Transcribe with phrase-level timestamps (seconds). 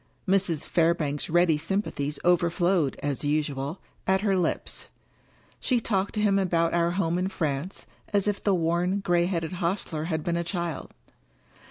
[0.27, 0.67] Mrs.
[0.67, 3.77] Fairbank's ready sympathies overflowed, as usual,
[4.07, 4.87] at her lips.
[5.59, 9.51] She talked to him about our home in France, as if the worn, gray headed
[9.51, 10.89] hostler had been a child.